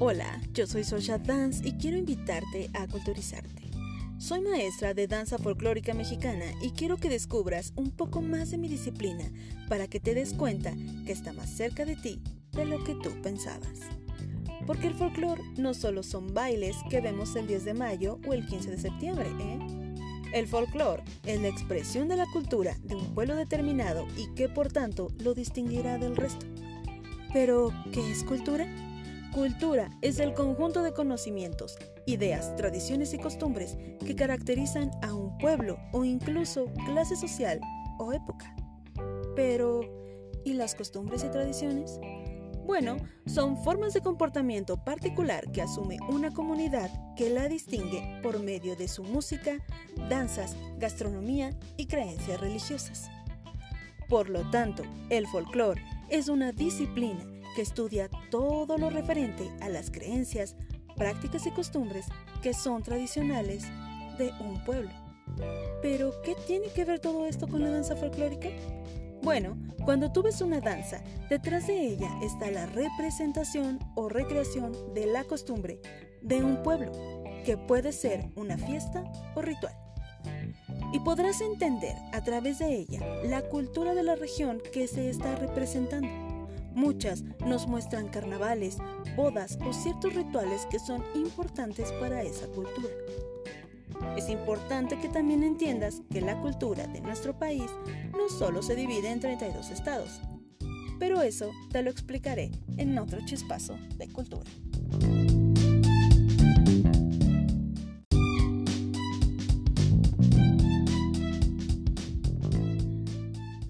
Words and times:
Hola, 0.00 0.40
yo 0.54 0.68
soy 0.68 0.84
Sosha 0.84 1.18
Dance 1.18 1.66
y 1.66 1.72
quiero 1.72 1.96
invitarte 1.96 2.70
a 2.72 2.86
culturizarte. 2.86 3.68
Soy 4.16 4.40
maestra 4.40 4.94
de 4.94 5.08
danza 5.08 5.38
folclórica 5.38 5.92
mexicana 5.92 6.44
y 6.62 6.70
quiero 6.70 6.98
que 6.98 7.08
descubras 7.08 7.72
un 7.74 7.90
poco 7.90 8.22
más 8.22 8.52
de 8.52 8.58
mi 8.58 8.68
disciplina 8.68 9.24
para 9.68 9.88
que 9.88 9.98
te 9.98 10.14
des 10.14 10.34
cuenta 10.34 10.72
que 11.04 11.10
está 11.10 11.32
más 11.32 11.50
cerca 11.50 11.84
de 11.84 11.96
ti 11.96 12.22
de 12.52 12.64
lo 12.64 12.84
que 12.84 12.94
tú 12.94 13.10
pensabas. 13.22 13.80
Porque 14.68 14.86
el 14.86 14.94
folclore 14.94 15.42
no 15.56 15.74
solo 15.74 16.04
son 16.04 16.32
bailes 16.32 16.76
que 16.88 17.00
vemos 17.00 17.34
el 17.34 17.48
10 17.48 17.64
de 17.64 17.74
mayo 17.74 18.20
o 18.24 18.34
el 18.34 18.46
15 18.46 18.70
de 18.70 18.78
septiembre, 18.78 19.26
¿eh? 19.40 19.58
El 20.32 20.46
folclore 20.46 21.02
es 21.26 21.40
la 21.40 21.48
expresión 21.48 22.06
de 22.06 22.16
la 22.16 22.26
cultura 22.32 22.76
de 22.84 22.94
un 22.94 23.14
pueblo 23.14 23.34
determinado 23.34 24.06
y 24.16 24.32
que 24.36 24.48
por 24.48 24.70
tanto 24.70 25.08
lo 25.18 25.34
distinguirá 25.34 25.98
del 25.98 26.14
resto. 26.14 26.46
Pero, 27.32 27.72
¿qué 27.92 28.12
es 28.12 28.22
cultura? 28.22 28.68
Cultura 29.32 29.90
es 30.00 30.18
el 30.18 30.32
conjunto 30.32 30.82
de 30.82 30.92
conocimientos, 30.92 31.76
ideas, 32.06 32.56
tradiciones 32.56 33.12
y 33.12 33.18
costumbres 33.18 33.76
que 34.04 34.16
caracterizan 34.16 34.90
a 35.02 35.12
un 35.12 35.36
pueblo 35.38 35.78
o 35.92 36.04
incluso 36.04 36.72
clase 36.86 37.14
social 37.14 37.60
o 37.98 38.12
época. 38.12 38.56
Pero, 39.36 39.82
¿y 40.44 40.54
las 40.54 40.74
costumbres 40.74 41.24
y 41.24 41.28
tradiciones? 41.28 42.00
Bueno, 42.66 42.96
son 43.26 43.62
formas 43.62 43.92
de 43.94 44.00
comportamiento 44.00 44.82
particular 44.82 45.50
que 45.52 45.62
asume 45.62 45.98
una 46.08 46.32
comunidad 46.32 46.90
que 47.14 47.30
la 47.30 47.48
distingue 47.48 48.20
por 48.22 48.42
medio 48.42 48.76
de 48.76 48.88
su 48.88 49.04
música, 49.04 49.58
danzas, 50.08 50.56
gastronomía 50.78 51.50
y 51.76 51.86
creencias 51.86 52.40
religiosas. 52.40 53.10
Por 54.08 54.30
lo 54.30 54.48
tanto, 54.50 54.82
el 55.10 55.26
folclore 55.26 55.82
es 56.08 56.28
una 56.28 56.52
disciplina 56.52 57.24
que 57.54 57.62
estudia 57.62 58.08
todo 58.30 58.78
lo 58.78 58.90
referente 58.90 59.50
a 59.60 59.68
las 59.68 59.90
creencias, 59.90 60.56
prácticas 60.96 61.46
y 61.46 61.50
costumbres 61.50 62.06
que 62.42 62.54
son 62.54 62.82
tradicionales 62.82 63.64
de 64.18 64.32
un 64.40 64.62
pueblo. 64.64 64.90
Pero, 65.82 66.12
¿qué 66.22 66.34
tiene 66.46 66.68
que 66.68 66.84
ver 66.84 66.98
todo 66.98 67.26
esto 67.26 67.46
con 67.46 67.62
la 67.62 67.70
danza 67.70 67.96
folclórica? 67.96 68.48
Bueno, 69.22 69.56
cuando 69.84 70.12
tú 70.12 70.22
ves 70.22 70.40
una 70.40 70.60
danza, 70.60 71.02
detrás 71.28 71.66
de 71.66 71.80
ella 71.80 72.10
está 72.22 72.50
la 72.50 72.66
representación 72.66 73.78
o 73.94 74.08
recreación 74.08 74.72
de 74.94 75.06
la 75.06 75.24
costumbre 75.24 75.80
de 76.22 76.42
un 76.42 76.62
pueblo, 76.62 76.92
que 77.44 77.56
puede 77.56 77.92
ser 77.92 78.30
una 78.36 78.56
fiesta 78.56 79.04
o 79.34 79.42
ritual. 79.42 79.74
Y 80.92 81.00
podrás 81.00 81.40
entender 81.40 81.94
a 82.12 82.22
través 82.22 82.58
de 82.58 82.74
ella 82.74 83.00
la 83.24 83.42
cultura 83.42 83.94
de 83.94 84.02
la 84.02 84.14
región 84.14 84.62
que 84.72 84.86
se 84.86 85.10
está 85.10 85.36
representando. 85.36 86.27
Muchas 86.78 87.24
nos 87.44 87.66
muestran 87.66 88.06
carnavales, 88.06 88.78
bodas 89.16 89.58
o 89.66 89.72
ciertos 89.72 90.14
rituales 90.14 90.64
que 90.70 90.78
son 90.78 91.02
importantes 91.16 91.90
para 91.98 92.22
esa 92.22 92.46
cultura. 92.46 92.94
Es 94.16 94.28
importante 94.28 94.96
que 95.00 95.08
también 95.08 95.42
entiendas 95.42 96.02
que 96.08 96.20
la 96.20 96.40
cultura 96.40 96.86
de 96.86 97.00
nuestro 97.00 97.36
país 97.36 97.68
no 98.12 98.28
solo 98.28 98.62
se 98.62 98.76
divide 98.76 99.10
en 99.10 99.18
32 99.18 99.70
estados, 99.70 100.20
pero 101.00 101.20
eso 101.20 101.50
te 101.72 101.82
lo 101.82 101.90
explicaré 101.90 102.52
en 102.76 102.96
otro 102.96 103.26
chispazo 103.26 103.76
de 103.96 104.06
cultura. 104.12 104.48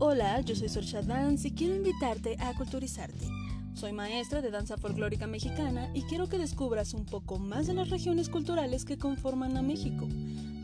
Hola, 0.01 0.41
yo 0.43 0.55
soy 0.55 0.69
Sorcha 0.69 1.03
Dance 1.03 1.49
y 1.49 1.51
quiero 1.51 1.75
invitarte 1.75 2.37
a 2.39 2.55
culturizarte. 2.55 3.27
Soy 3.75 3.91
maestra 3.91 4.41
de 4.41 4.53
danza 4.53 4.77
folclórica 4.77 5.27
mexicana 5.27 5.91
y 5.93 6.03
quiero 6.03 6.29
que 6.29 6.39
descubras 6.39 6.95
un 6.95 7.05
poco 7.05 7.41
más 7.41 7.67
de 7.67 7.75
las 7.75 7.91
regiones 7.91 8.29
culturales 8.29 8.85
que 8.85 8.97
conforman 8.97 9.57
a 9.57 9.63
México, 9.63 10.07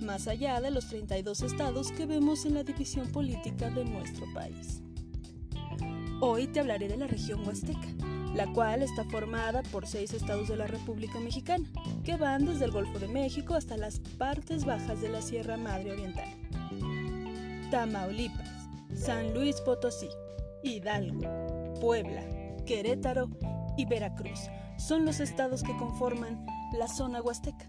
más 0.00 0.28
allá 0.28 0.60
de 0.60 0.70
los 0.70 0.86
32 0.86 1.42
estados 1.42 1.90
que 1.90 2.06
vemos 2.06 2.46
en 2.46 2.54
la 2.54 2.62
división 2.62 3.08
política 3.08 3.70
de 3.70 3.84
nuestro 3.84 4.24
país. 4.32 4.82
Hoy 6.20 6.46
te 6.46 6.60
hablaré 6.60 6.86
de 6.86 6.96
la 6.96 7.08
región 7.08 7.44
huasteca, 7.44 7.88
la 8.36 8.46
cual 8.52 8.84
está 8.84 9.02
formada 9.02 9.64
por 9.64 9.88
seis 9.88 10.12
estados 10.12 10.46
de 10.46 10.56
la 10.56 10.68
República 10.68 11.18
Mexicana, 11.18 11.68
que 12.04 12.16
van 12.16 12.46
desde 12.46 12.66
el 12.66 12.70
Golfo 12.70 13.00
de 13.00 13.08
México 13.08 13.56
hasta 13.56 13.76
las 13.76 13.98
partes 13.98 14.64
bajas 14.64 15.00
de 15.00 15.08
la 15.08 15.20
Sierra 15.20 15.56
Madre 15.56 15.90
Oriental. 15.90 16.28
Tamaulipas, 17.72 18.53
San 18.94 19.34
Luis 19.34 19.60
Potosí, 19.60 20.08
Hidalgo, 20.62 21.74
Puebla, 21.80 22.22
Querétaro 22.64 23.28
y 23.76 23.86
Veracruz 23.86 24.48
son 24.78 25.04
los 25.04 25.20
estados 25.20 25.62
que 25.62 25.76
conforman 25.76 26.46
la 26.72 26.88
zona 26.88 27.20
huasteca. 27.20 27.68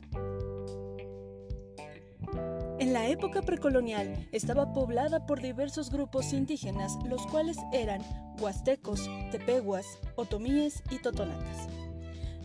En 2.80 2.94
la 2.94 3.08
época 3.08 3.42
precolonial 3.42 4.28
estaba 4.32 4.74
poblada 4.74 5.26
por 5.26 5.42
diversos 5.42 5.90
grupos 5.90 6.34
indígenas, 6.34 6.94
los 7.06 7.26
cuales 7.28 7.58
eran 7.72 8.02
huastecos, 8.40 9.10
tepehuas, 9.32 9.86
otomíes 10.16 10.84
y 10.92 11.00
totonacas. 11.00 11.68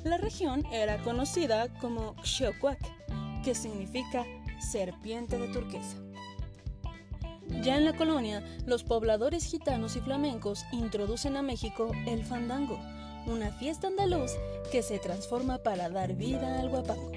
La 0.05 0.17
región 0.17 0.65
era 0.73 1.03
conocida 1.03 1.69
como 1.81 2.15
Xiocuac, 2.23 2.79
que 3.43 3.55
significa 3.55 4.25
serpiente 4.71 5.39
de 5.39 5.49
turquesa. 5.49 5.97
Ya 7.63 7.77
en 7.77 7.85
la 7.85 7.97
colonia, 7.97 8.43
los 8.67 8.85
pobladores 8.85 9.45
gitanos 9.45 9.97
y 9.97 10.01
flamencos 10.01 10.65
introducen 10.73 11.37
a 11.37 11.43
México 11.43 11.91
el 12.07 12.25
fandango, 12.25 12.79
una 13.27 13.51
fiesta 13.53 13.89
andaluz 13.89 14.33
que 14.73 14.83
se 14.83 14.99
transforma 14.99 15.59
para 15.59 15.91
dar 15.91 16.15
vida 16.15 16.61
al 16.61 16.71
guapango. 16.71 17.11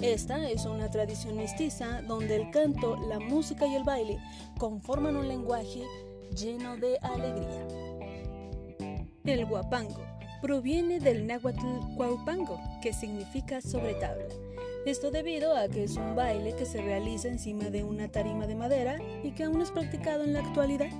Esta 0.00 0.50
es 0.50 0.66
una 0.66 0.90
tradición 0.90 1.36
mestiza 1.36 2.02
donde 2.02 2.36
el 2.36 2.50
canto, 2.50 2.96
la 3.08 3.20
música 3.20 3.66
y 3.66 3.74
el 3.74 3.84
baile 3.84 4.18
conforman 4.58 5.16
un 5.16 5.28
lenguaje 5.28 5.82
lleno 6.36 6.76
de 6.76 6.98
alegría. 6.98 7.66
El 9.24 9.46
guapango 9.46 10.04
proviene 10.42 11.00
del 11.00 11.26
náhuatl 11.26 11.94
cuaupango, 11.96 12.60
que 12.82 12.92
significa 12.92 13.62
sobre 13.62 13.94
tabla, 13.94 14.26
esto 14.86 15.10
debido 15.10 15.56
a 15.56 15.68
que 15.68 15.84
es 15.84 15.96
un 15.96 16.14
baile 16.14 16.54
que 16.54 16.66
se 16.66 16.82
realiza 16.82 17.28
encima 17.28 17.70
de 17.70 17.84
una 17.84 18.08
tarima 18.08 18.46
de 18.46 18.54
madera 18.54 18.98
y 19.22 19.30
que 19.30 19.44
aún 19.44 19.62
es 19.62 19.70
practicado 19.70 20.24
en 20.24 20.32
la 20.34 20.40
actualidad. 20.40 20.90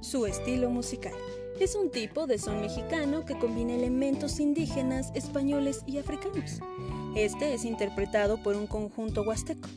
Su 0.00 0.26
estilo 0.26 0.70
musical 0.70 1.12
es 1.60 1.74
un 1.74 1.90
tipo 1.90 2.26
de 2.26 2.38
son 2.38 2.60
mexicano 2.60 3.24
que 3.24 3.38
combina 3.38 3.74
elementos 3.74 4.40
indígenas, 4.40 5.10
españoles 5.14 5.82
y 5.86 5.98
africanos. 5.98 6.60
Este 7.14 7.54
es 7.54 7.64
interpretado 7.64 8.42
por 8.42 8.56
un 8.56 8.66
conjunto 8.66 9.22
huasteco, 9.22 9.68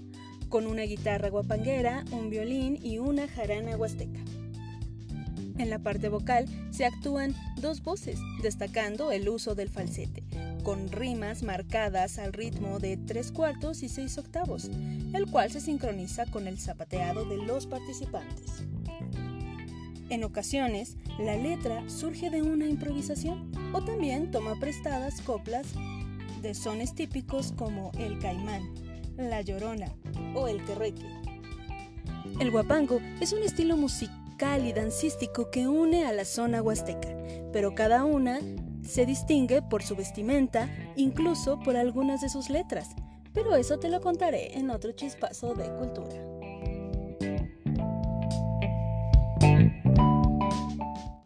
con 0.50 0.68
una 0.68 0.84
guitarra 0.84 1.30
guapanguera, 1.30 2.04
un 2.12 2.30
violín 2.30 2.78
y 2.82 3.00
una 3.00 3.28
jarana 3.28 3.78
huasteca. 3.78 4.20
En 5.60 5.70
la 5.70 5.78
parte 5.78 6.08
vocal 6.08 6.46
se 6.72 6.86
actúan 6.86 7.36
dos 7.58 7.84
voces, 7.84 8.18
destacando 8.42 9.12
el 9.12 9.28
uso 9.28 9.56
del 9.56 9.68
falsete, 9.68 10.24
con 10.64 10.90
rimas 10.90 11.44
marcadas 11.44 12.18
al 12.18 12.32
ritmo 12.32 12.80
de 12.80 12.96
tres 12.96 13.34
cuartos 13.34 13.84
y 13.84 13.90
seis 13.90 14.18
octavos, 14.18 14.72
el 15.14 15.30
cual 15.30 15.52
se 15.52 15.60
sincroniza 15.60 16.26
con 16.28 16.48
el 16.48 16.60
zapateado 16.60 17.26
de 17.26 17.38
los 17.38 17.68
participantes. 17.68 18.64
En 20.10 20.24
ocasiones, 20.24 20.96
la 21.20 21.36
letra 21.36 21.84
surge 21.90 22.30
de 22.30 22.42
una 22.42 22.66
improvisación 22.66 23.52
o 23.74 23.84
también 23.84 24.32
toma 24.32 24.58
prestadas 24.62 25.20
coplas 25.22 25.68
de 26.42 26.54
sones 26.54 26.96
típicos 26.96 27.52
como 27.52 27.92
el 28.00 28.18
caimán, 28.20 28.74
la 29.18 29.42
llorona 29.42 29.94
o 30.36 30.48
el 30.48 30.64
terreque. 30.66 31.06
El 32.40 32.50
guapango 32.50 33.02
es 33.20 33.34
un 33.34 33.44
estilo 33.44 33.76
musical 33.76 34.19
y 34.40 34.72
dancístico 34.72 35.52
que 35.52 35.68
une 35.68 36.06
a 36.06 36.14
la 36.14 36.24
zona 36.24 36.62
huasteca, 36.62 37.10
pero 37.52 37.76
cada 37.76 38.06
una 38.06 38.40
se 38.84 39.06
distingue 39.06 39.62
por 39.62 39.84
su 39.84 39.98
vestimenta, 39.98 40.70
incluso 40.96 41.60
por 41.60 41.76
algunas 41.76 42.22
de 42.22 42.30
sus 42.30 42.50
letras. 42.50 42.88
Pero 43.34 43.58
eso 43.58 43.80
te 43.80 43.90
lo 43.90 44.00
contaré 44.00 44.58
en 44.58 44.70
otro 44.70 44.94
chispazo 44.94 45.56
de 45.56 45.70
cultura. 45.76 46.29